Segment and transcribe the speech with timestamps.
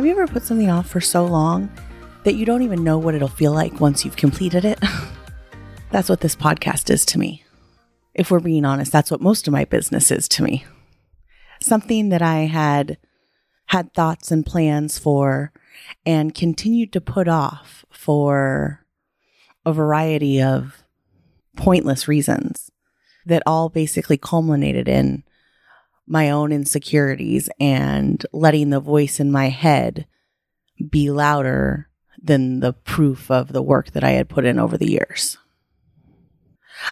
[0.00, 1.70] Have you ever put something off for so long
[2.24, 4.82] that you don't even know what it'll feel like once you've completed it?
[5.90, 7.44] that's what this podcast is to me.
[8.14, 10.64] If we're being honest, that's what most of my business is to me.
[11.60, 12.96] Something that I had
[13.66, 15.52] had thoughts and plans for
[16.06, 18.86] and continued to put off for
[19.66, 20.82] a variety of
[21.58, 22.70] pointless reasons
[23.26, 25.24] that all basically culminated in
[26.10, 30.06] my own insecurities and letting the voice in my head
[30.90, 31.88] be louder
[32.20, 35.38] than the proof of the work that I had put in over the years.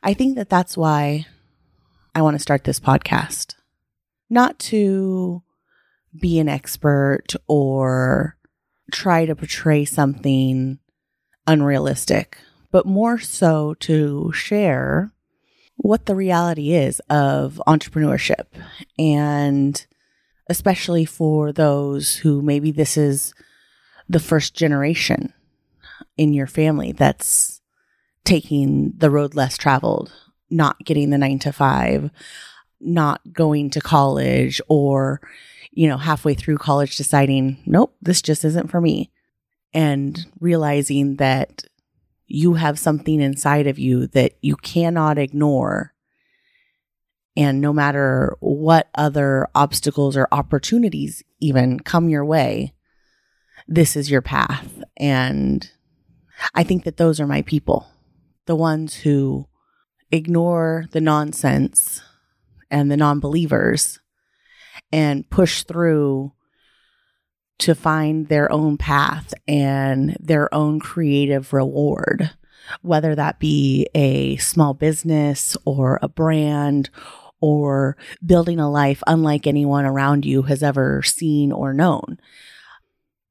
[0.05, 1.27] I think that that's why
[2.15, 3.57] I want to start this podcast.
[4.31, 5.43] Not to
[6.17, 8.37] be an expert or
[8.93, 10.79] try to portray something
[11.45, 12.39] unrealistic,
[12.71, 15.13] but more so to share
[15.79, 18.47] what the reality is of entrepreneurship.
[18.99, 19.85] And
[20.49, 23.33] especially for those who maybe this is
[24.09, 25.33] the first generation
[26.17, 27.61] in your family that's
[28.25, 30.13] taking the road less traveled,
[30.51, 32.11] not getting the 9 to 5,
[32.81, 35.21] not going to college or
[35.73, 39.11] you know halfway through college deciding, nope, this just isn't for me.
[39.73, 41.65] And realizing that
[42.29, 45.95] you have something inside of you that you cannot ignore.
[47.37, 52.75] And no matter what other obstacles or opportunities even come your way,
[53.67, 54.83] this is your path.
[54.99, 55.71] And
[56.55, 57.89] I think that those are my people,
[58.47, 59.49] the ones who
[60.11, 62.03] ignore the nonsense
[62.71, 64.01] and the non believers
[64.93, 66.33] and push through
[67.59, 72.31] to find their own path and their own creative reward,
[72.83, 76.91] whether that be a small business or a brand
[77.41, 82.19] or building a life unlike anyone around you has ever seen or known.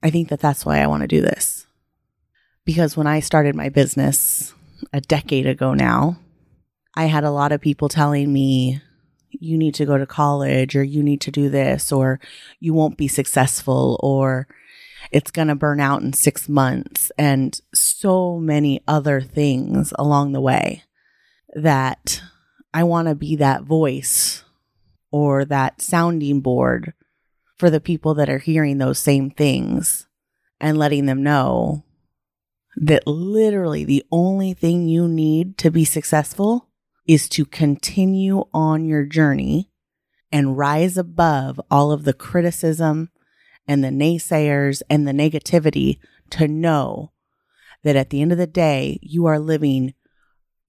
[0.03, 1.65] I think that that's why I want to do this.
[2.65, 4.53] Because when I started my business
[4.91, 6.19] a decade ago now,
[6.95, 8.81] I had a lot of people telling me,
[9.39, 12.19] you need to go to college or you need to do this or
[12.59, 14.47] you won't be successful or
[15.11, 20.41] it's going to burn out in six months and so many other things along the
[20.41, 20.83] way
[21.53, 22.21] that
[22.73, 24.43] I want to be that voice
[25.11, 26.93] or that sounding board
[27.57, 30.07] for the people that are hearing those same things
[30.59, 31.83] and letting them know
[32.75, 36.66] that literally the only thing you need to be successful
[37.07, 39.71] is to continue on your journey
[40.31, 43.09] and rise above all of the criticism
[43.67, 47.11] and the naysayers and the negativity to know
[47.83, 49.93] that at the end of the day, you are living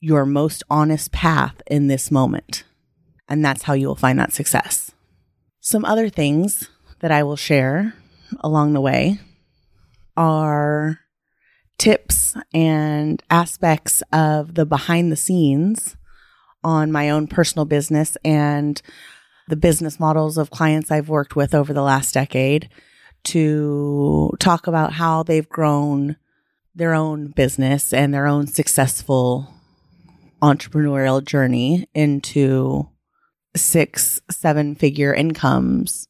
[0.00, 2.64] your most honest path in this moment.
[3.28, 4.92] And that's how you will find that success.
[5.60, 6.68] Some other things
[7.00, 7.94] that I will share
[8.40, 9.18] along the way
[10.16, 11.00] are
[11.78, 15.96] tips and aspects of the behind the scenes
[16.64, 18.80] on my own personal business and
[19.48, 22.68] the business models of clients I've worked with over the last decade
[23.24, 26.16] to talk about how they've grown
[26.74, 29.52] their own business and their own successful
[30.42, 32.88] entrepreneurial journey into
[33.56, 36.08] six, seven figure incomes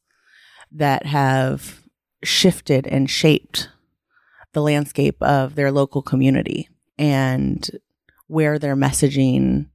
[0.71, 1.81] that have
[2.23, 3.69] shifted and shaped
[4.53, 7.71] the landscape of their local community and
[8.27, 9.67] where their messaging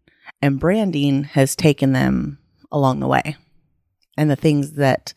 [0.44, 2.38] and branding has taken them
[2.70, 3.34] along the way.
[4.18, 5.14] And the things that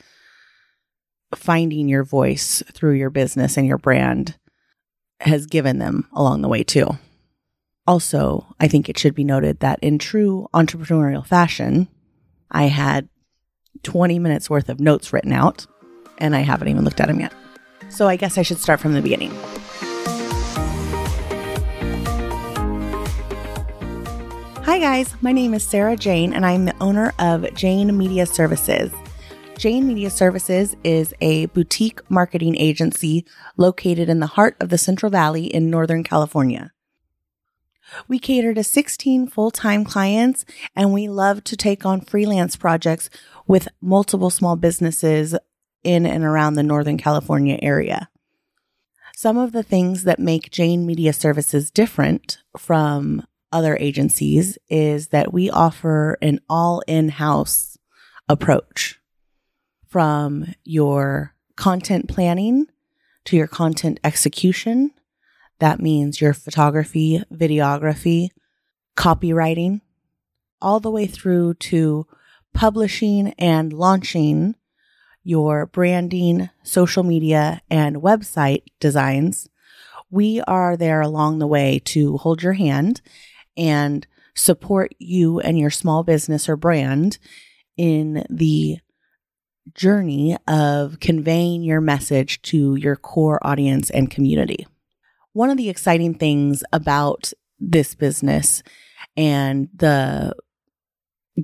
[1.35, 4.37] finding your voice through your business and your brand
[5.19, 6.97] has given them along the way, too.
[7.85, 11.89] Also, I think it should be noted that in true entrepreneurial fashion,
[12.49, 13.09] I had
[13.83, 15.67] 20 minutes worth of notes written out
[16.19, 17.33] and I haven't even looked at them yet.
[17.89, 19.37] So I guess I should start from the beginning.
[24.67, 25.15] Hi, guys.
[25.21, 28.91] My name is Sarah Jane, and I'm the owner of Jane Media Services.
[29.57, 33.25] Jane Media Services is a boutique marketing agency
[33.55, 36.73] located in the heart of the Central Valley in Northern California.
[38.09, 40.43] We cater to 16 full time clients,
[40.75, 43.09] and we love to take on freelance projects
[43.47, 45.33] with multiple small businesses
[45.85, 48.09] in and around the Northern California area.
[49.15, 55.33] Some of the things that make Jane Media Services different from other agencies is that
[55.33, 57.77] we offer an all in house
[58.27, 58.99] approach
[59.87, 62.67] from your content planning
[63.25, 64.91] to your content execution.
[65.59, 68.29] That means your photography, videography,
[68.95, 69.81] copywriting,
[70.61, 72.05] all the way through to
[72.53, 74.55] publishing and launching
[75.23, 79.49] your branding, social media, and website designs,
[80.09, 83.01] we are there along the way to hold your hand
[83.57, 84.05] and
[84.35, 87.17] support you and your small business or brand
[87.75, 88.77] in the
[89.73, 94.65] journey of conveying your message to your core audience and community.
[95.33, 98.63] One of the exciting things about this business
[99.15, 100.33] and the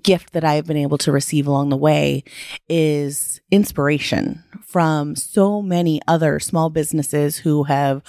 [0.02, 2.24] gift that I've been able to receive along the way
[2.68, 8.02] is inspiration from so many other small businesses who have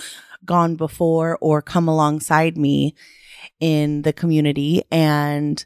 [0.45, 2.95] gone before or come alongside me
[3.61, 5.65] in the community and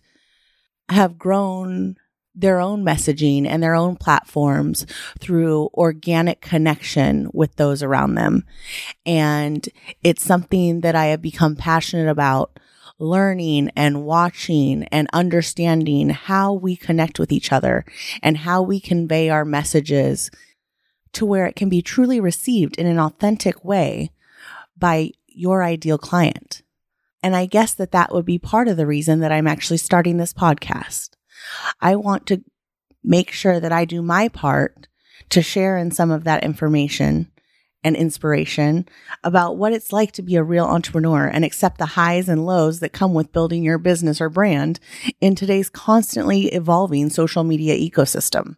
[0.89, 1.97] have grown
[2.35, 4.87] their own messaging and their own platforms
[5.19, 8.45] through organic connection with those around them.
[9.05, 9.69] And
[10.05, 12.61] it's something that I have become passionate about
[13.01, 17.85] learning and watching and understanding how we connect with each other
[18.23, 20.31] and how we convey our messages
[21.13, 24.11] to where it can be truly received in an authentic way
[24.77, 26.63] by your ideal client.
[27.23, 30.17] And I guess that that would be part of the reason that I'm actually starting
[30.17, 31.11] this podcast.
[31.81, 32.45] I want to
[33.03, 34.87] make sure that I do my part
[35.31, 37.31] to share in some of that information
[37.85, 38.89] and inspiration
[39.23, 42.81] about what it's like to be a real entrepreneur and accept the highs and lows
[42.81, 44.81] that come with building your business or brand
[45.21, 48.57] in today's constantly evolving social media ecosystem.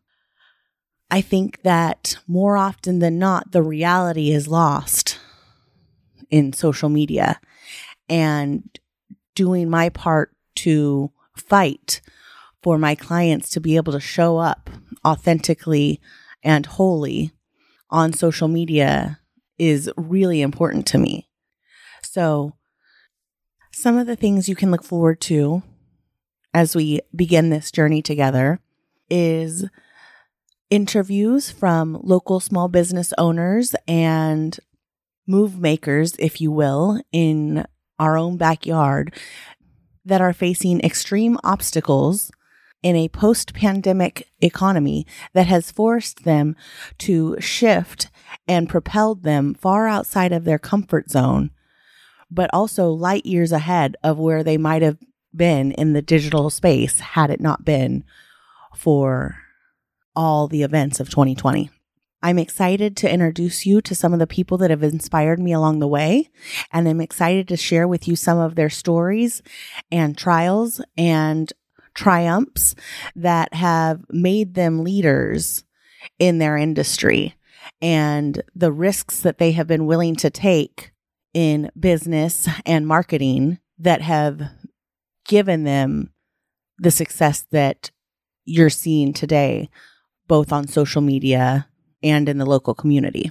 [1.10, 5.18] I think that more often than not, the reality is lost
[6.30, 7.40] in social media
[8.10, 8.78] and
[9.34, 12.02] doing my part to fight
[12.62, 14.68] for my clients to be able to show up
[15.06, 16.00] authentically
[16.42, 17.32] and wholly
[17.88, 19.18] on social media
[19.58, 21.28] is really important to me.
[22.02, 22.54] So,
[23.72, 25.62] some of the things you can look forward to
[26.52, 28.60] as we begin this journey together
[29.08, 29.64] is
[30.70, 34.58] interviews from local small business owners and
[35.26, 37.64] move makers, if you will, in
[38.00, 39.14] our own backyard
[40.04, 42.32] that are facing extreme obstacles
[42.82, 46.56] in a post pandemic economy that has forced them
[46.98, 48.10] to shift
[48.48, 51.50] and propelled them far outside of their comfort zone,
[52.30, 54.98] but also light years ahead of where they might have
[55.36, 58.02] been in the digital space had it not been
[58.74, 59.36] for
[60.16, 61.70] all the events of 2020.
[62.22, 65.78] I'm excited to introduce you to some of the people that have inspired me along
[65.78, 66.30] the way.
[66.72, 69.42] And I'm excited to share with you some of their stories
[69.90, 71.50] and trials and
[71.94, 72.74] triumphs
[73.16, 75.64] that have made them leaders
[76.18, 77.34] in their industry
[77.80, 80.92] and the risks that they have been willing to take
[81.32, 84.42] in business and marketing that have
[85.26, 86.12] given them
[86.78, 87.90] the success that
[88.44, 89.68] you're seeing today,
[90.26, 91.68] both on social media
[92.02, 93.30] and in the local community.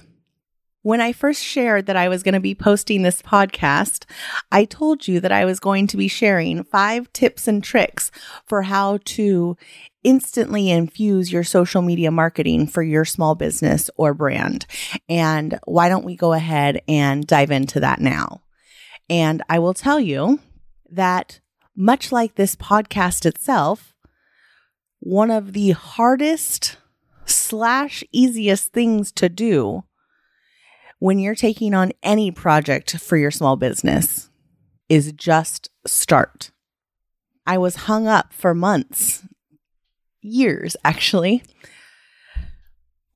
[0.82, 4.06] When I first shared that I was going to be posting this podcast,
[4.50, 8.10] I told you that I was going to be sharing five tips and tricks
[8.46, 9.58] for how to
[10.04, 14.66] instantly infuse your social media marketing for your small business or brand.
[15.06, 18.40] And why don't we go ahead and dive into that now?
[19.10, 20.40] And I will tell you
[20.90, 21.40] that
[21.76, 23.94] much like this podcast itself,
[25.00, 26.78] one of the hardest
[27.30, 29.84] slash easiest things to do
[30.98, 34.30] when you're taking on any project for your small business
[34.88, 36.50] is just start.
[37.46, 39.24] I was hung up for months,
[40.20, 41.42] years actually.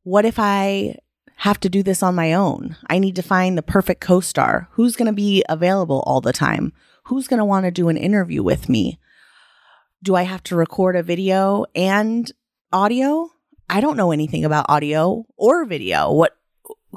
[0.03, 0.97] What if I
[1.37, 2.77] have to do this on my own?
[2.89, 4.69] I need to find the perfect co star.
[4.73, 6.73] Who's going to be available all the time?
[7.05, 8.99] Who's going to want to do an interview with me?
[10.03, 12.31] Do I have to record a video and
[12.73, 13.31] audio?
[13.69, 16.13] I don't know anything about audio or video.
[16.13, 16.37] What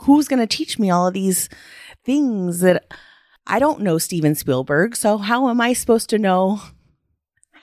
[0.02, 1.50] who's going to teach me all of these
[2.04, 2.86] things that
[3.46, 4.96] I don't know Steven Spielberg.
[4.96, 6.62] So how am I supposed to know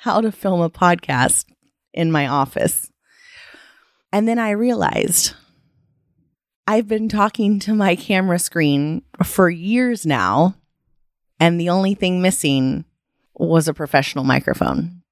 [0.00, 1.44] how to film a podcast
[1.92, 2.90] in my office?
[4.12, 5.34] And then I realized
[6.66, 10.54] I've been talking to my camera screen for years now,
[11.38, 12.86] and the only thing missing
[13.34, 15.02] was a professional microphone.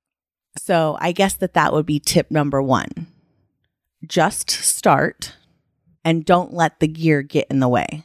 [0.57, 3.09] So I guess that that would be tip number one.
[4.07, 5.37] Just start
[6.05, 8.05] and don't let the gear get in the way.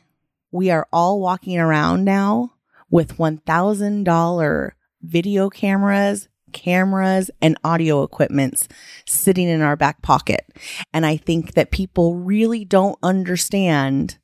[0.52, 2.54] We are all walking around now
[2.90, 8.68] with $1,000 video cameras, cameras, and audio equipments
[9.06, 10.48] sitting in our back pocket.
[10.94, 14.18] And I think that people really don't understand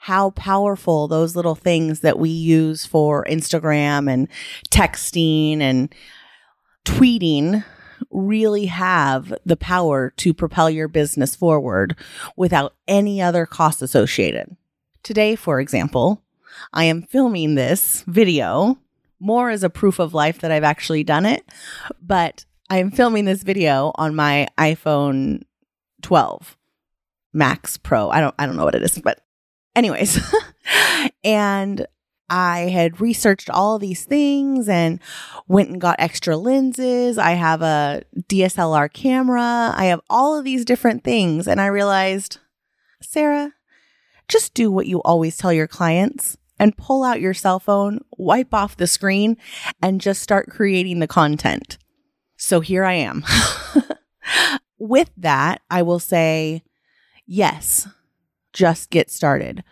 [0.00, 4.28] how powerful those little things that we use for Instagram and
[4.70, 5.92] texting and
[6.84, 7.64] tweeting
[8.10, 11.96] really have the power to propel your business forward
[12.36, 14.56] without any other costs associated.
[15.02, 16.22] Today, for example,
[16.72, 18.78] I am filming this video
[19.20, 21.44] more as a proof of life that I've actually done it,
[22.00, 25.42] but I am filming this video on my iPhone
[26.02, 26.56] 12
[27.32, 28.10] Max Pro.
[28.10, 29.20] I don't I don't know what it is, but
[29.74, 30.18] anyways.
[31.24, 31.86] and
[32.30, 35.00] I had researched all these things and
[35.46, 37.16] went and got extra lenses.
[37.16, 39.72] I have a DSLR camera.
[39.74, 41.48] I have all of these different things.
[41.48, 42.38] And I realized,
[43.00, 43.54] Sarah,
[44.28, 48.52] just do what you always tell your clients and pull out your cell phone, wipe
[48.52, 49.36] off the screen,
[49.80, 51.78] and just start creating the content.
[52.36, 53.24] So here I am.
[54.78, 56.62] With that, I will say,
[57.26, 57.88] yes,
[58.52, 59.64] just get started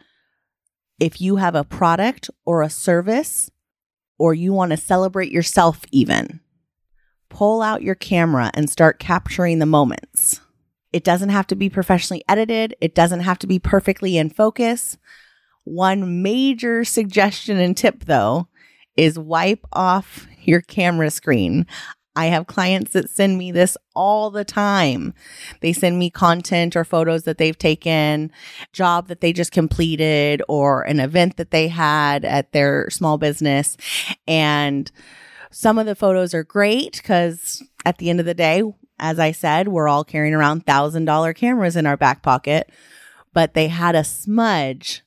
[0.99, 3.51] if you have a product or a service,
[4.19, 6.41] or you want to celebrate yourself, even,
[7.29, 10.41] pull out your camera and start capturing the moments.
[10.93, 14.97] It doesn't have to be professionally edited, it doesn't have to be perfectly in focus.
[15.65, 18.49] One major suggestion and tip, though,
[18.97, 21.67] is wipe off your camera screen.
[22.17, 25.13] I have clients that send me this all the time.
[25.61, 28.33] They send me content or photos that they've taken,
[28.73, 33.77] job that they just completed, or an event that they had at their small business.
[34.27, 34.91] And
[35.51, 38.63] some of the photos are great because at the end of the day,
[38.99, 42.71] as I said, we're all carrying around thousand dollar cameras in our back pocket,
[43.35, 45.03] but they had a smudge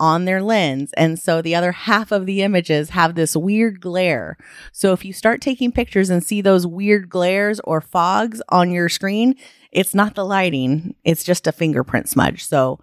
[0.00, 0.92] on their lens.
[0.96, 4.38] And so the other half of the images have this weird glare.
[4.72, 8.88] So if you start taking pictures and see those weird glares or fogs on your
[8.88, 9.36] screen,
[9.70, 12.44] it's not the lighting, it's just a fingerprint smudge.
[12.44, 12.80] So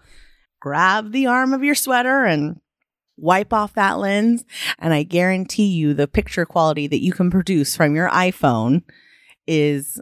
[0.61, 2.61] grab the arm of your sweater and
[3.17, 4.45] wipe off that lens.
[4.77, 8.83] And I guarantee you the picture quality that you can produce from your iPhone
[9.47, 9.99] is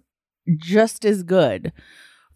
[0.57, 1.72] just as good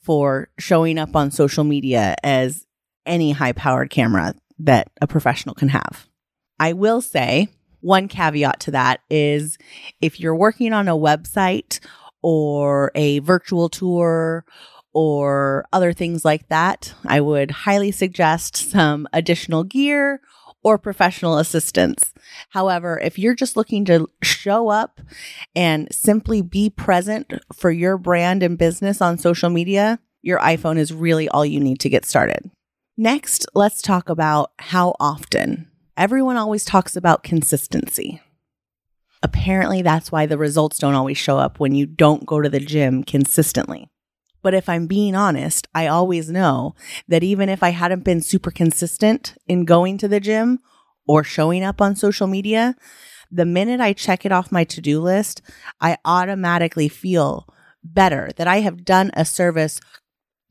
[0.01, 2.65] for showing up on social media as
[3.05, 6.07] any high powered camera that a professional can have.
[6.59, 7.49] I will say
[7.81, 9.57] one caveat to that is
[10.01, 11.79] if you're working on a website
[12.21, 14.45] or a virtual tour
[14.93, 20.21] or other things like that, I would highly suggest some additional gear
[20.61, 22.13] or professional assistance.
[22.49, 24.99] However, if you're just looking to show up
[25.55, 30.91] and simply be present for your brand and business on social media, your iPhone is
[30.91, 32.51] really all you need to get started.
[33.01, 35.71] Next, let's talk about how often.
[35.95, 38.19] Everyone always talks about consistency.
[39.23, 42.59] Apparently, that's why the results don't always show up when you don't go to the
[42.59, 43.87] gym consistently.
[44.41, 46.75] But if I'm being honest, I always know
[47.07, 50.59] that even if I hadn't been super consistent in going to the gym
[51.07, 52.75] or showing up on social media,
[53.31, 55.41] the minute I check it off my to do list,
[55.79, 57.47] I automatically feel
[57.81, 59.79] better that I have done a service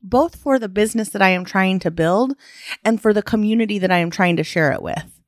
[0.01, 2.35] both for the business that I am trying to build
[2.83, 5.19] and for the community that I am trying to share it with.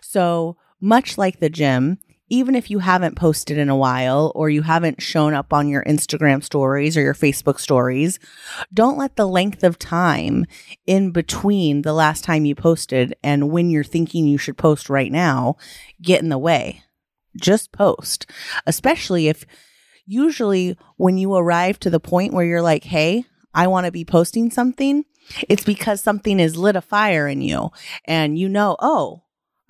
[0.00, 1.98] So, much like the gym,
[2.32, 5.84] even if you haven't posted in a while or you haven't shown up on your
[5.84, 8.18] Instagram stories or your Facebook stories,
[8.72, 10.46] don't let the length of time
[10.86, 15.12] in between the last time you posted and when you're thinking you should post right
[15.12, 15.56] now
[16.00, 16.82] get in the way.
[17.38, 18.24] Just post,
[18.66, 19.44] especially if
[20.06, 24.04] usually when you arrive to the point where you're like, Hey, I want to be
[24.04, 25.04] posting something,
[25.48, 27.70] it's because something is lit a fire in you
[28.06, 29.22] and you know, oh,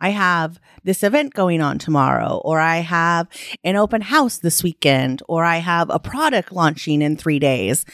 [0.03, 3.29] I have this event going on tomorrow, or I have
[3.62, 7.85] an open house this weekend, or I have a product launching in three days.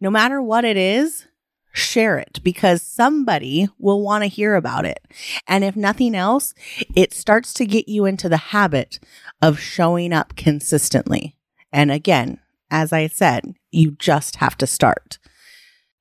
[0.00, 1.26] No matter what it is,
[1.72, 5.00] share it because somebody will want to hear about it.
[5.48, 6.54] And if nothing else,
[6.94, 9.00] it starts to get you into the habit
[9.40, 11.36] of showing up consistently.
[11.72, 12.38] And again,
[12.72, 15.18] as I said, you just have to start.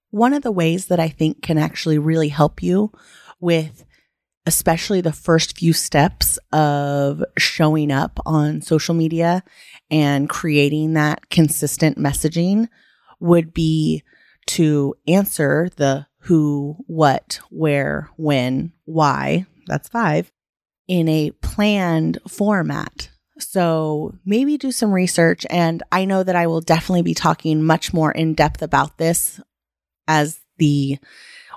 [0.09, 2.91] One of the ways that I think can actually really help you
[3.39, 3.85] with
[4.47, 9.43] especially the first few steps of showing up on social media
[9.91, 12.67] and creating that consistent messaging
[13.19, 14.01] would be
[14.47, 20.31] to answer the who, what, where, when, why, that's five,
[20.87, 23.10] in a planned format.
[23.41, 25.45] So maybe do some research.
[25.49, 29.39] And I know that I will definitely be talking much more in depth about this
[30.07, 30.99] as the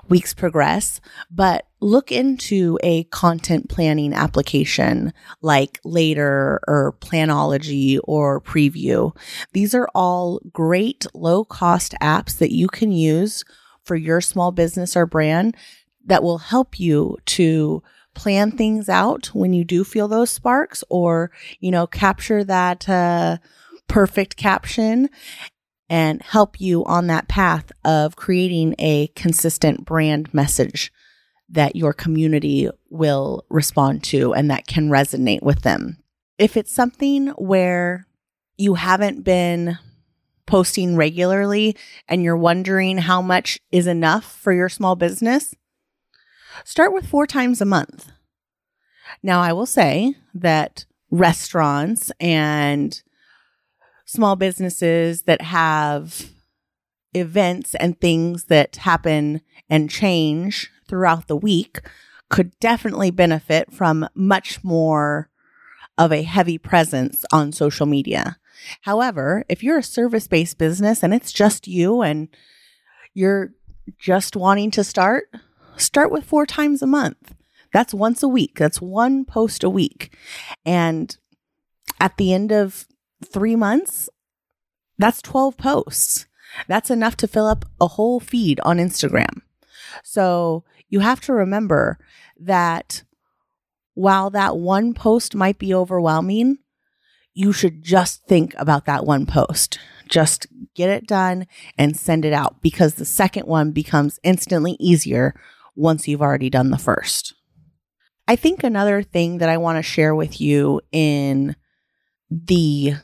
[0.07, 1.01] weeks progress,
[1.31, 9.15] but look into a content planning application like Later or Planoly or Preview.
[9.53, 13.43] These are all great low cost apps that you can use
[13.83, 15.55] for your small business or brand
[16.05, 17.81] that will help you to
[18.15, 23.37] plan things out when you do feel those sparks or, you know, capture that, uh,
[23.87, 25.09] perfect caption
[25.89, 30.91] and help you on that path of creating a consistent brand message
[31.49, 35.97] that your community will respond to and that can resonate with them.
[36.39, 38.07] If it's something where
[38.57, 39.77] you haven't been
[40.47, 41.75] posting regularly
[42.07, 45.53] and you're wondering how much is enough for your small business,
[46.63, 48.11] start with four times a month.
[49.21, 53.01] Now, I will say that restaurants and
[54.05, 56.29] small businesses that have
[57.13, 61.79] events and things that happen and change throughout the week
[62.29, 65.29] could definitely benefit from much more
[65.97, 68.37] of a heavy presence on social media.
[68.81, 72.27] However, if you're a service based business and it's just you and
[73.13, 73.51] you're
[73.97, 75.29] just wanting to start,
[75.77, 77.35] start with four times a month.
[77.73, 78.57] That's once a week.
[78.57, 80.15] That's one post a week.
[80.65, 81.15] And
[81.99, 82.87] at the end of
[83.23, 84.09] three months,
[84.97, 86.25] that's 12 posts.
[86.67, 89.41] That's enough to fill up a whole feed on Instagram.
[90.03, 91.99] So you have to remember
[92.39, 93.03] that
[93.93, 96.59] while that one post might be overwhelming,
[97.33, 99.79] you should just think about that one post.
[100.07, 105.33] Just get it done and send it out because the second one becomes instantly easier
[105.75, 107.33] once you've already done the first.
[108.27, 111.55] I think another thing that I want to share with you in
[112.29, 112.95] the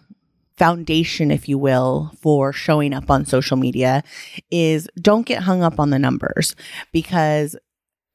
[0.57, 4.03] foundation, if you will, for showing up on social media
[4.49, 6.55] is don't get hung up on the numbers
[6.91, 7.55] because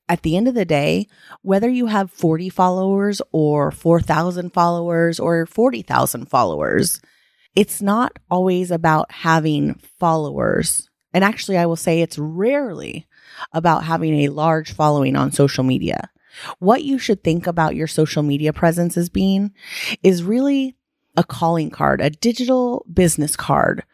[0.09, 1.09] at the end of the day,
[1.43, 7.01] whether you have 40 followers or 4,000 followers or 40,000 followers,
[7.57, 10.89] it's not always about having followers.
[11.13, 13.07] And actually, I will say it's rarely
[13.53, 16.11] about having a large following on social media.
[16.59, 19.53] What you should think about your social media presence as being
[20.03, 20.77] is really
[21.17, 23.85] a calling card, a digital business card.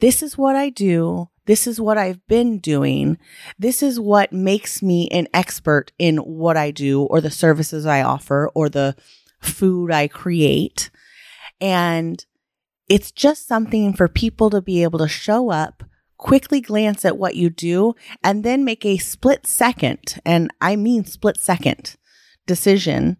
[0.00, 1.30] This is what I do.
[1.46, 3.18] This is what I've been doing.
[3.58, 8.02] This is what makes me an expert in what I do or the services I
[8.02, 8.96] offer or the
[9.40, 10.90] food I create.
[11.60, 12.24] And
[12.88, 15.84] it's just something for people to be able to show up,
[16.16, 21.04] quickly glance at what you do, and then make a split second, and I mean
[21.04, 21.96] split second
[22.46, 23.18] decision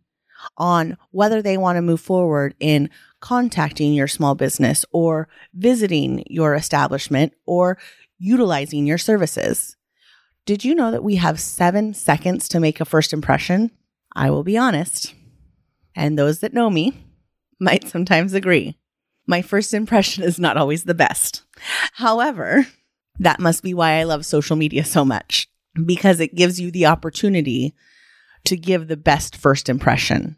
[0.56, 6.54] on whether they want to move forward in contacting your small business or visiting your
[6.54, 7.78] establishment or
[8.18, 9.76] utilizing your services.
[10.44, 13.72] Did you know that we have seven seconds to make a first impression?
[14.14, 15.14] I will be honest,
[15.94, 16.92] and those that know me
[17.58, 18.78] might sometimes agree.
[19.26, 21.42] My first impression is not always the best.
[21.94, 22.66] However,
[23.18, 25.48] that must be why I love social media so much
[25.84, 27.74] because it gives you the opportunity
[28.44, 30.36] to give the best first impression.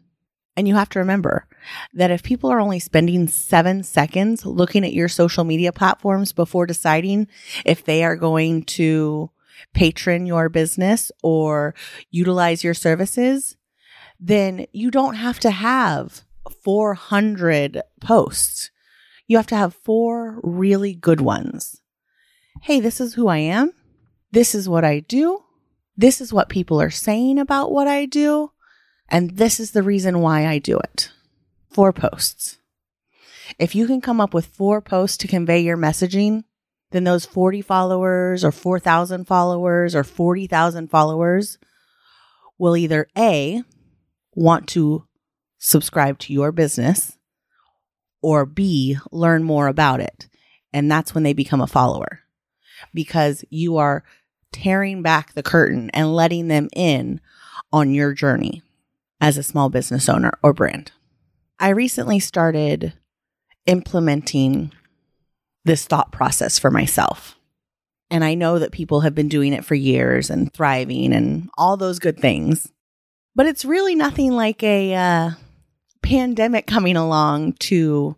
[0.57, 1.47] And you have to remember
[1.93, 6.65] that if people are only spending seven seconds looking at your social media platforms before
[6.65, 7.27] deciding
[7.65, 9.31] if they are going to
[9.73, 11.75] patron your business or
[12.09, 13.55] utilize your services,
[14.19, 16.23] then you don't have to have
[16.63, 18.71] 400 posts.
[19.27, 21.81] You have to have four really good ones.
[22.61, 23.71] Hey, this is who I am.
[24.31, 25.43] This is what I do.
[25.95, 28.51] This is what people are saying about what I do.
[29.07, 31.11] And this is the reason why I do it.
[31.71, 32.57] Four posts.
[33.57, 36.43] If you can come up with four posts to convey your messaging,
[36.91, 41.57] then those 40 followers or 4,000 followers or 40,000 followers
[42.57, 43.63] will either A,
[44.35, 45.07] want to
[45.57, 47.17] subscribe to your business
[48.21, 50.27] or B, learn more about it.
[50.73, 52.21] And that's when they become a follower
[52.93, 54.03] because you are
[54.51, 57.21] tearing back the curtain and letting them in
[57.71, 58.63] on your journey
[59.21, 60.91] as a small business owner or brand.
[61.59, 62.93] I recently started
[63.65, 64.71] implementing
[65.65, 67.35] this thought process for myself.
[68.09, 71.77] And I know that people have been doing it for years and thriving and all
[71.77, 72.71] those good things.
[73.35, 75.31] But it's really nothing like a uh,
[76.01, 78.15] pandemic coming along to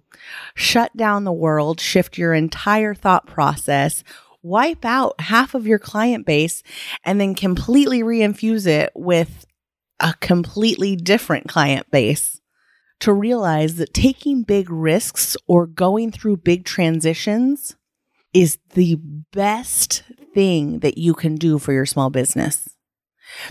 [0.55, 4.03] shut down the world, shift your entire thought process,
[4.41, 6.63] wipe out half of your client base,
[7.03, 9.45] and then completely reinfuse it with
[9.99, 12.41] a completely different client base
[12.99, 17.75] to realize that taking big risks or going through big transitions
[18.33, 18.95] is the
[19.31, 22.69] best thing that you can do for your small business.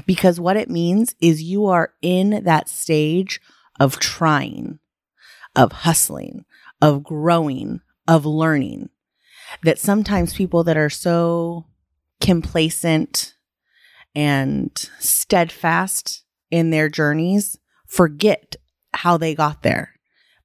[0.07, 3.41] Because what it means is you are in that stage
[3.79, 4.79] of trying,
[5.57, 6.45] of hustling,
[6.81, 8.91] of growing, of learning.
[9.65, 11.67] That sometimes people that are so
[12.21, 13.35] complacent
[14.15, 18.57] and steadfast in their journeys forget
[18.93, 19.95] how they got there.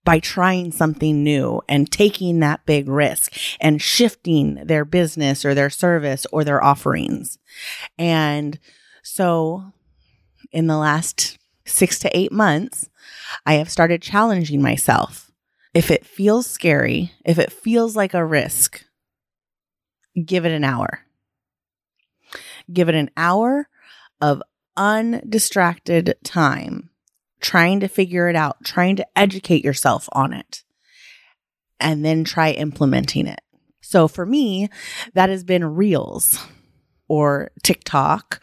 [0.05, 5.71] by trying something new and taking that big risk and shifting their business or their
[5.71, 7.39] service or their offerings.
[7.97, 8.59] And
[9.03, 9.73] so
[10.51, 12.87] in the last six to eight months,
[13.45, 15.31] I have started challenging myself.
[15.73, 18.84] If it feels scary, if it feels like a risk,
[20.23, 21.01] give it an hour.
[22.71, 23.67] Give it an hour
[24.21, 24.41] of
[24.77, 26.89] undistracted time
[27.45, 30.63] trying to figure it out, trying to educate yourself on it,
[31.79, 33.41] and then try implementing it.
[33.81, 34.69] So for me,
[35.13, 36.43] that has been Reels
[37.07, 38.41] or TikTok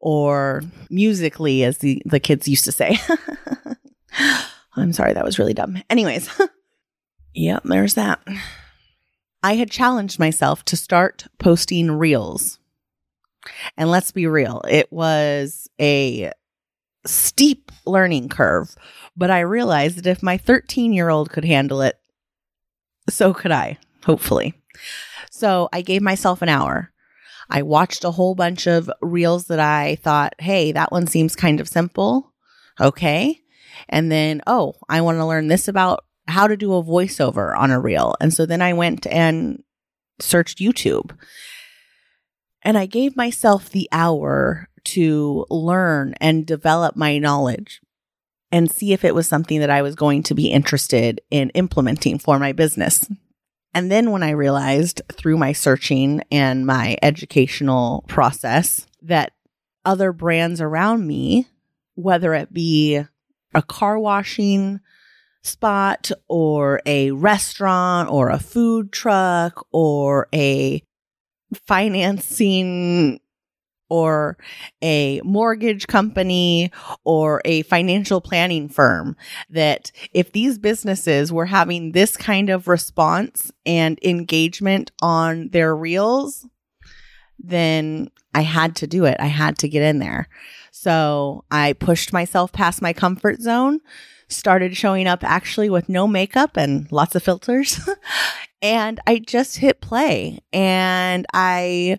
[0.00, 2.98] or Musical.ly, as the, the kids used to say.
[4.76, 5.82] I'm sorry, that was really dumb.
[5.90, 6.30] Anyways,
[7.34, 8.20] yep, there's that.
[9.42, 12.58] I had challenged myself to start posting reels.
[13.76, 16.32] And let's be real, it was a
[17.06, 18.74] steep learning curve,
[19.16, 21.98] but I realized that if my 13 year old could handle it,
[23.08, 24.54] so could I, hopefully.
[25.30, 26.92] So I gave myself an hour.
[27.48, 31.60] I watched a whole bunch of reels that I thought, hey, that one seems kind
[31.60, 32.34] of simple.
[32.78, 33.40] Okay.
[33.88, 37.70] And then, oh, I want to learn this about how to do a voiceover on
[37.70, 38.14] a reel.
[38.20, 39.62] And so then I went and
[40.20, 41.16] searched YouTube.
[42.62, 47.80] And I gave myself the hour to learn and develop my knowledge
[48.50, 52.18] and see if it was something that I was going to be interested in implementing
[52.18, 53.06] for my business.
[53.74, 59.32] And then when I realized through my searching and my educational process that
[59.84, 61.46] other brands around me,
[61.94, 63.02] whether it be
[63.54, 64.80] a car washing
[65.48, 70.82] spot or a restaurant or a food truck or a
[71.66, 73.20] financing
[73.90, 74.36] or
[74.82, 76.70] a mortgage company
[77.04, 79.16] or a financial planning firm
[79.48, 86.46] that if these businesses were having this kind of response and engagement on their reels,
[87.38, 89.16] then I had to do it.
[89.20, 90.28] I had to get in there.
[90.70, 93.80] So I pushed myself past my comfort zone,
[94.28, 97.80] started showing up actually with no makeup and lots of filters.
[98.62, 101.98] and I just hit play and I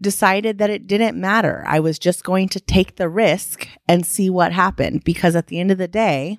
[0.00, 1.62] decided that it didn't matter.
[1.66, 5.60] I was just going to take the risk and see what happened because at the
[5.60, 6.38] end of the day,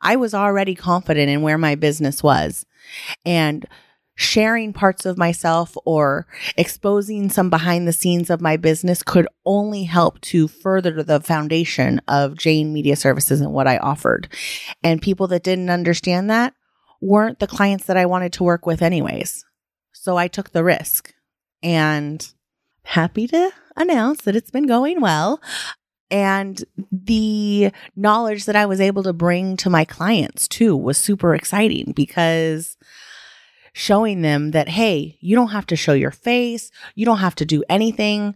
[0.00, 2.64] I was already confident in where my business was.
[3.24, 3.66] And
[4.16, 6.26] sharing parts of myself or
[6.56, 12.00] exposing some behind the scenes of my business could only help to further the foundation
[12.08, 14.28] of Jane Media Services and what I offered.
[14.82, 16.54] And people that didn't understand that
[17.00, 19.44] weren't the clients that I wanted to work with, anyways.
[19.92, 21.12] So I took the risk.
[21.62, 22.26] And
[22.82, 25.40] happy to announce that it's been going well.
[26.10, 31.34] And the knowledge that I was able to bring to my clients too was super
[31.34, 32.76] exciting because
[33.78, 37.44] showing them that, hey, you don't have to show your face, you don't have to
[37.44, 38.34] do anything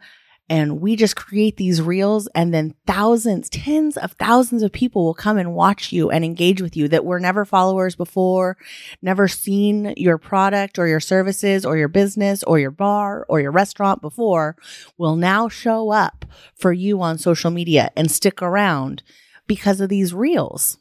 [0.51, 5.15] and we just create these reels and then thousands, tens of thousands of people will
[5.15, 8.59] come and watch you and engage with you that were never followers before,
[9.01, 13.53] never seen your product or your services or your business or your bar or your
[13.53, 14.57] restaurant before
[14.99, 19.03] will now show up for you on social media and stick around
[19.47, 20.77] because of these reels.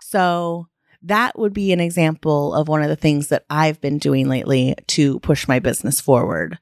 [0.00, 0.68] So
[1.02, 4.74] that would be an example of one of the things that I've been doing lately
[4.88, 6.58] to push my business forward.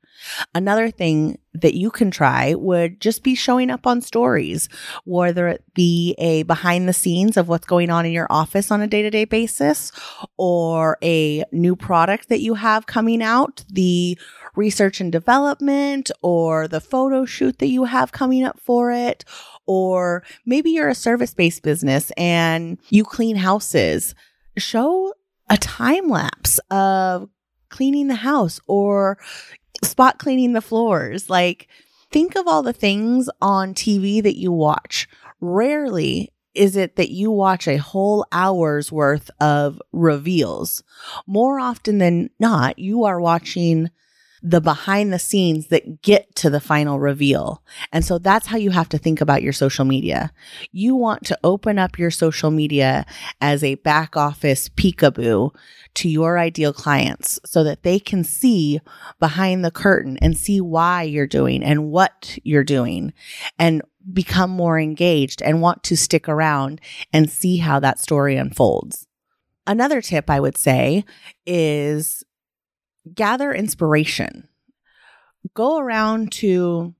[0.54, 4.68] Another thing that you can try would just be showing up on stories,
[5.04, 8.80] whether it be a behind the scenes of what's going on in your office on
[8.80, 9.92] a day to day basis
[10.36, 14.18] or a new product that you have coming out, the
[14.56, 19.24] research and development or the photo shoot that you have coming up for it.
[19.66, 24.14] Or maybe you're a service based business and you clean houses.
[24.58, 25.14] Show
[25.48, 27.28] a time lapse of
[27.68, 29.18] cleaning the house or
[29.82, 31.30] spot cleaning the floors.
[31.30, 31.68] Like,
[32.10, 35.08] think of all the things on TV that you watch.
[35.40, 40.82] Rarely is it that you watch a whole hour's worth of reveals.
[41.26, 43.90] More often than not, you are watching
[44.42, 47.62] the behind the scenes that get to the final reveal.
[47.92, 50.32] And so that's how you have to think about your social media.
[50.72, 53.04] You want to open up your social media
[53.40, 55.54] as a back office peekaboo
[55.94, 58.80] to your ideal clients so that they can see
[59.18, 63.12] behind the curtain and see why you're doing and what you're doing
[63.58, 66.80] and become more engaged and want to stick around
[67.12, 69.06] and see how that story unfolds.
[69.66, 71.04] Another tip I would say
[71.46, 72.24] is
[73.14, 74.48] gather inspiration.
[75.54, 76.94] Go around to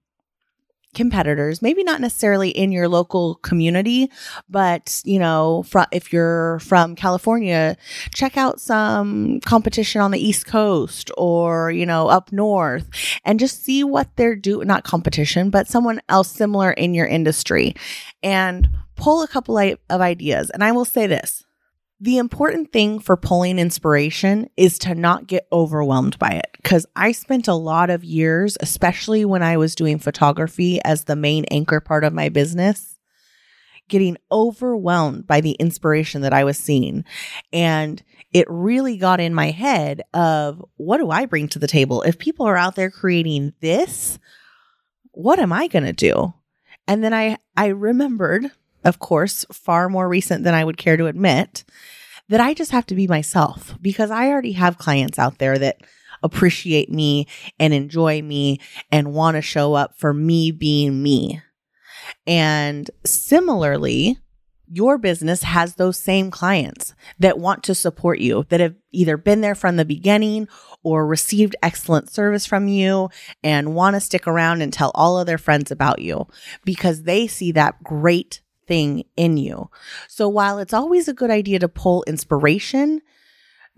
[0.94, 4.10] competitors, maybe not necessarily in your local community,
[4.48, 7.76] but you know, fr- if you're from California,
[8.14, 12.88] check out some competition on the East Coast or, you know, up north
[13.24, 17.74] and just see what they're doing, not competition, but someone else similar in your industry
[18.22, 20.50] and pull a couple of ideas.
[20.50, 21.44] And I will say this
[22.00, 26.46] the important thing for pulling inspiration is to not get overwhelmed by it.
[26.56, 31.16] Because I spent a lot of years, especially when I was doing photography as the
[31.16, 32.98] main anchor part of my business,
[33.88, 37.04] getting overwhelmed by the inspiration that I was seeing.
[37.52, 42.02] And it really got in my head of what do I bring to the table?
[42.02, 44.18] If people are out there creating this,
[45.12, 46.34] what am I going to do?
[46.86, 48.50] And then I, I remembered
[48.84, 51.64] of course, far more recent than I would care to admit,
[52.28, 55.78] that I just have to be myself because I already have clients out there that
[56.22, 57.26] appreciate me
[57.58, 58.60] and enjoy me
[58.90, 61.40] and want to show up for me being me.
[62.26, 64.18] And similarly,
[64.70, 69.40] your business has those same clients that want to support you, that have either been
[69.40, 70.48] there from the beginning
[70.82, 73.08] or received excellent service from you
[73.42, 76.26] and want to stick around and tell all of their friends about you
[76.64, 79.70] because they see that great thing in you.
[80.06, 83.00] So while it's always a good idea to pull inspiration,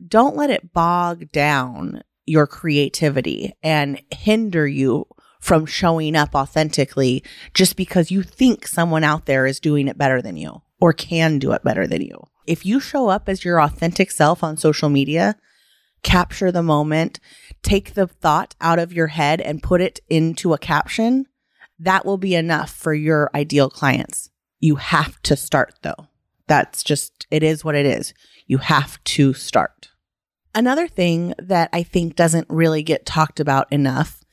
[0.07, 5.07] don't let it bog down your creativity and hinder you
[5.40, 7.24] from showing up authentically
[7.55, 11.38] just because you think someone out there is doing it better than you or can
[11.38, 12.22] do it better than you.
[12.46, 15.37] If you show up as your authentic self on social media,
[16.03, 17.20] capture the moment,
[17.62, 21.26] take the thought out of your head and put it into a caption,
[21.79, 24.30] that will be enough for your ideal clients.
[24.61, 26.07] You have to start though.
[26.46, 28.12] That's just, it is what it is.
[28.46, 29.90] You have to start.
[30.55, 34.25] Another thing that I think doesn't really get talked about enough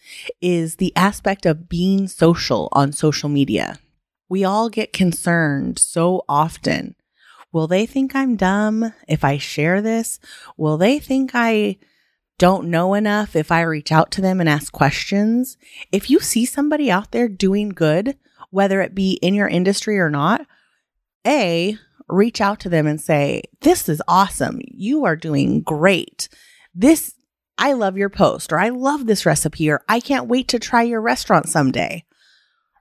[0.41, 3.79] is the aspect of being social on social media.
[4.29, 6.95] We all get concerned so often.
[7.51, 10.19] Will they think I'm dumb if I share this?
[10.57, 11.77] Will they think I
[12.39, 15.57] don't know enough if I reach out to them and ask questions?
[15.91, 18.17] If you see somebody out there doing good,
[18.49, 20.45] whether it be in your industry or not,
[21.25, 24.59] A, reach out to them and say, This is awesome.
[24.63, 26.29] You are doing great.
[26.73, 27.13] This,
[27.57, 30.83] I love your post, or I love this recipe, or I can't wait to try
[30.83, 32.05] your restaurant someday.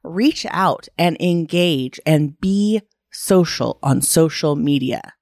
[0.05, 5.15] Reach out and engage and be social on social media.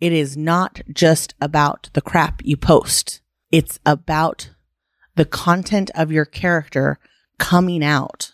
[0.00, 3.20] It is not just about the crap you post.
[3.50, 4.50] It's about
[5.14, 6.98] the content of your character
[7.38, 8.32] coming out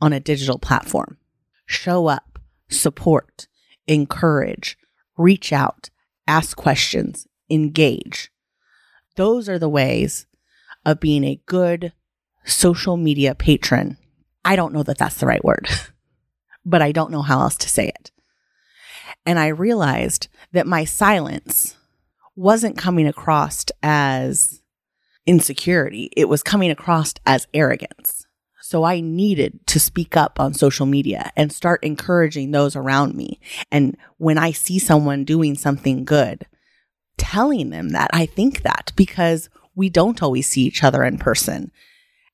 [0.00, 1.18] on a digital platform.
[1.66, 3.46] Show up, support,
[3.86, 4.78] encourage,
[5.16, 5.90] reach out,
[6.26, 8.30] ask questions, engage.
[9.16, 10.26] Those are the ways
[10.84, 11.92] of being a good
[12.44, 13.98] social media patron.
[14.44, 15.68] I don't know that that's the right word,
[16.64, 18.10] but I don't know how else to say it.
[19.26, 21.76] And I realized that my silence
[22.36, 24.62] wasn't coming across as
[25.26, 26.10] insecurity.
[26.16, 28.27] It was coming across as arrogance.
[28.68, 33.40] So I needed to speak up on social media and start encouraging those around me.
[33.72, 36.44] And when I see someone doing something good,
[37.16, 41.72] telling them that I think that because we don't always see each other in person.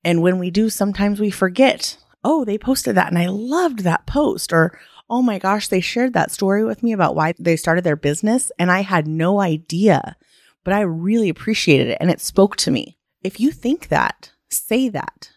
[0.03, 4.05] And when we do, sometimes we forget, oh, they posted that and I loved that
[4.05, 4.53] post.
[4.53, 4.77] Or,
[5.09, 8.51] oh my gosh, they shared that story with me about why they started their business.
[8.59, 10.17] And I had no idea,
[10.65, 12.99] but I really appreciated it and it spoke to me.
[13.23, 15.31] If you think that, say that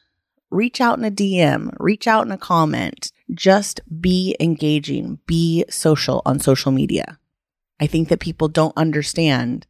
[0.49, 3.11] reach out in a DM, reach out in a comment.
[3.33, 7.19] Just be engaging, be social on social media.
[7.79, 9.67] I think that people don't understand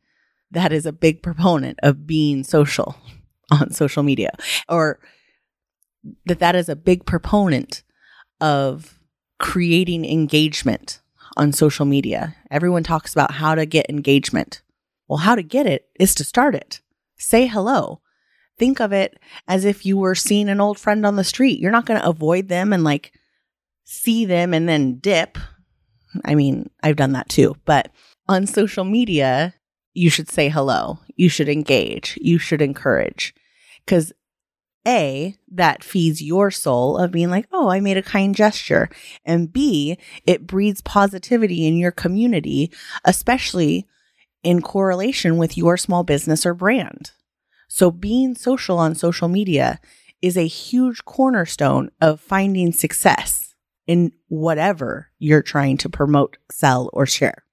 [0.51, 2.95] that is a big proponent of being social
[3.51, 4.31] on social media
[4.69, 4.99] or
[6.25, 7.83] that that is a big proponent
[8.39, 8.99] of
[9.39, 11.01] creating engagement
[11.35, 12.35] on social media.
[12.49, 14.61] Everyone talks about how to get engagement.
[15.07, 16.81] Well, how to get it is to start it.
[17.17, 18.01] Say hello
[18.57, 19.17] think of it
[19.47, 21.59] as if you were seeing an old friend on the street.
[21.59, 23.11] You're not going to avoid them and like
[23.85, 25.37] see them and then dip.
[26.25, 27.91] I mean, I've done that too, but
[28.27, 29.53] on social media,
[29.93, 30.99] you should say hello.
[31.15, 32.17] You should engage.
[32.21, 33.33] You should encourage.
[33.85, 34.13] Because
[34.87, 38.89] A, that feeds your soul of being like, oh, I made a kind gesture.
[39.25, 42.71] And B, it breeds positivity in your community,
[43.05, 43.87] especially
[44.43, 47.11] in correlation with your small business or brand.
[47.67, 49.79] So being social on social media
[50.21, 57.05] is a huge cornerstone of finding success in whatever you're trying to promote, sell, or
[57.05, 57.43] share.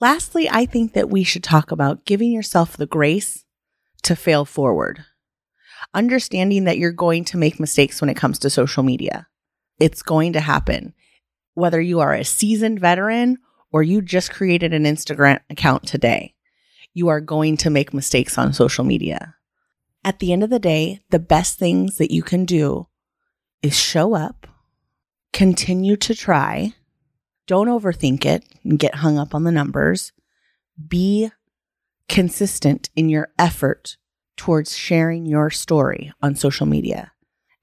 [0.00, 3.44] Lastly, I think that we should talk about giving yourself the grace
[4.02, 5.04] to fail forward.
[5.94, 9.26] Understanding that you're going to make mistakes when it comes to social media.
[9.78, 10.94] It's going to happen.
[11.54, 13.38] Whether you are a seasoned veteran
[13.72, 16.34] or you just created an Instagram account today,
[16.92, 19.35] you are going to make mistakes on social media.
[20.06, 22.86] At the end of the day, the best things that you can do
[23.60, 24.46] is show up,
[25.32, 26.74] continue to try,
[27.48, 30.12] don't overthink it and get hung up on the numbers.
[30.86, 31.30] Be
[32.08, 33.96] consistent in your effort
[34.36, 37.10] towards sharing your story on social media.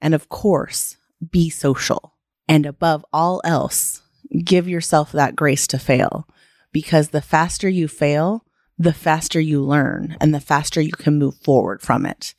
[0.02, 0.98] And of course,
[1.30, 2.14] be social.
[2.46, 4.02] And above all else,
[4.44, 6.28] give yourself that grace to fail
[6.72, 8.44] because the faster you fail,
[8.78, 12.34] the faster you learn and the faster you can move forward from it.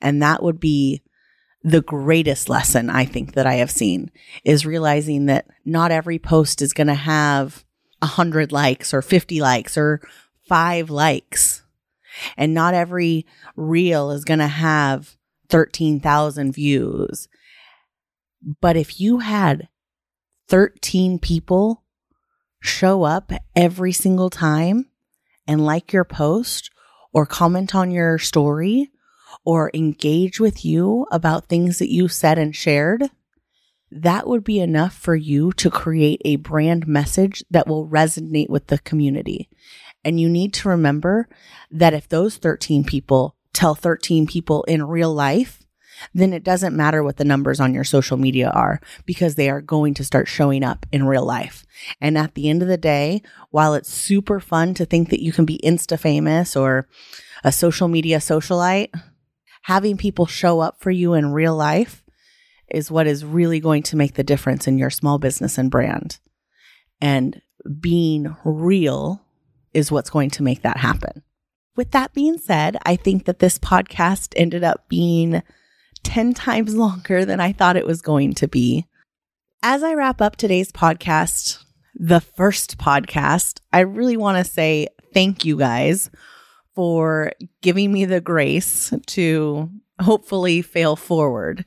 [0.00, 1.02] And that would be
[1.62, 4.10] the greatest lesson I think that I have seen
[4.44, 7.64] is realizing that not every post is going to have
[8.00, 10.00] a hundred likes or 50 likes or
[10.48, 11.62] five likes.
[12.36, 15.16] And not every reel is going to have
[15.48, 17.28] 13,000 views.
[18.60, 19.68] But if you had
[20.48, 21.84] 13 people
[22.60, 24.87] show up every single time
[25.48, 26.70] and like your post
[27.12, 28.92] or comment on your story
[29.44, 33.10] or engage with you about things that you said and shared,
[33.90, 38.66] that would be enough for you to create a brand message that will resonate with
[38.66, 39.48] the community.
[40.04, 41.28] And you need to remember
[41.70, 45.64] that if those 13 people tell 13 people in real life,
[46.14, 49.60] then it doesn't matter what the numbers on your social media are because they are
[49.60, 51.64] going to start showing up in real life.
[52.00, 55.32] And at the end of the day, while it's super fun to think that you
[55.32, 56.88] can be insta famous or
[57.44, 58.90] a social media socialite,
[59.62, 62.04] having people show up for you in real life
[62.68, 66.18] is what is really going to make the difference in your small business and brand.
[67.00, 67.40] And
[67.80, 69.24] being real
[69.72, 71.22] is what's going to make that happen.
[71.76, 75.42] With that being said, I think that this podcast ended up being
[76.08, 78.86] 10 times longer than I thought it was going to be.
[79.62, 81.62] As I wrap up today's podcast,
[81.94, 86.10] the first podcast, I really want to say thank you guys
[86.74, 89.68] for giving me the grace to
[90.00, 91.66] hopefully fail forward.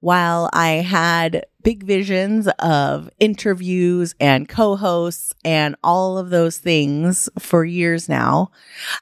[0.00, 7.66] While I had big visions of interviews and co-hosts and all of those things for
[7.66, 8.50] years now,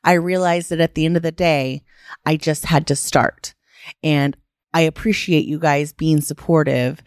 [0.03, 1.85] I realized that at the end of the day,
[2.27, 3.55] I just had to start.
[4.03, 4.37] And
[4.75, 7.03] I appreciate you guys being supportive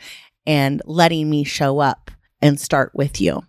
[0.45, 3.43] and letting me show up and start with you.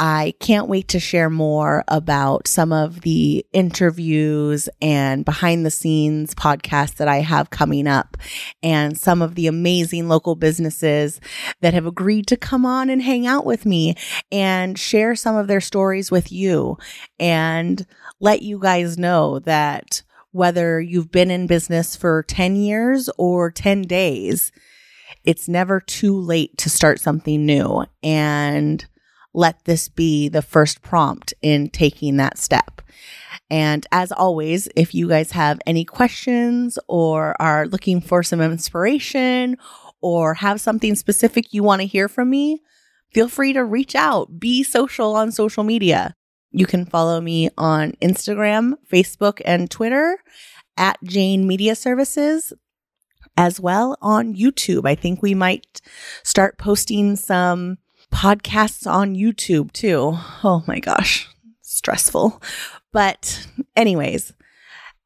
[0.00, 6.36] I can't wait to share more about some of the interviews and behind the scenes
[6.36, 8.16] podcasts that I have coming up
[8.62, 11.20] and some of the amazing local businesses
[11.62, 13.96] that have agreed to come on and hang out with me
[14.30, 16.78] and share some of their stories with you
[17.18, 17.84] and
[18.20, 23.82] let you guys know that whether you've been in business for 10 years or 10
[23.82, 24.52] days,
[25.24, 27.84] it's never too late to start something new.
[28.02, 28.86] And
[29.34, 32.82] let this be the first prompt in taking that step.
[33.50, 39.56] And as always, if you guys have any questions or are looking for some inspiration
[40.00, 42.62] or have something specific you want to hear from me,
[43.12, 44.38] feel free to reach out.
[44.38, 46.14] Be social on social media.
[46.50, 50.18] You can follow me on Instagram, Facebook, and Twitter
[50.76, 52.52] at Jane Media Services,
[53.36, 54.86] as well on YouTube.
[54.86, 55.80] I think we might
[56.22, 57.78] start posting some
[58.12, 60.14] podcasts on YouTube too.
[60.42, 61.28] Oh my gosh,
[61.62, 62.42] stressful.
[62.92, 64.32] But, anyways,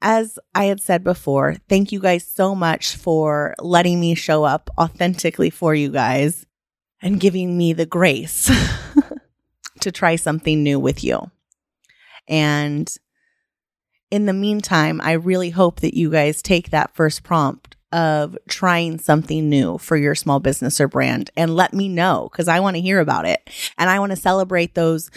[0.00, 4.70] as I had said before, thank you guys so much for letting me show up
[4.78, 6.46] authentically for you guys
[7.00, 8.50] and giving me the grace
[9.82, 11.30] to try something new with you.
[12.28, 12.92] And
[14.10, 18.98] in the meantime, I really hope that you guys take that first prompt of trying
[18.98, 22.76] something new for your small business or brand and let me know because I want
[22.76, 23.48] to hear about it.
[23.78, 25.10] And I want to celebrate those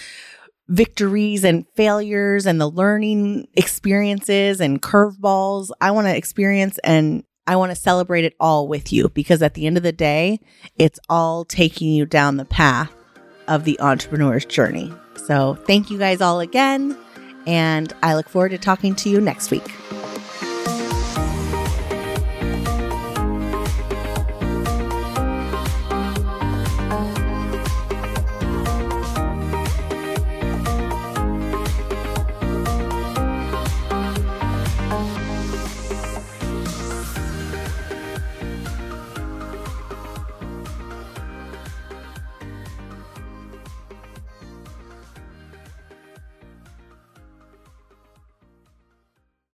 [0.67, 5.69] victories and failures and the learning experiences and curveballs.
[5.79, 9.53] I want to experience and I want to celebrate it all with you because at
[9.53, 10.39] the end of the day,
[10.77, 12.94] it's all taking you down the path
[13.47, 14.93] of the entrepreneur's journey.
[15.15, 16.97] So thank you guys all again.
[17.47, 19.71] And I look forward to talking to you next week.